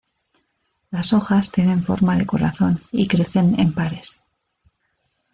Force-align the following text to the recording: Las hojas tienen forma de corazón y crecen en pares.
Las 0.89 1.13
hojas 1.13 1.51
tienen 1.51 1.83
forma 1.83 2.17
de 2.17 2.25
corazón 2.25 2.81
y 2.91 3.07
crecen 3.07 3.59
en 3.59 3.71
pares. 3.71 4.19